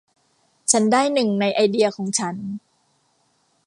[0.71, 2.35] ฉันได้หนึ่งในไอเดียของฉัน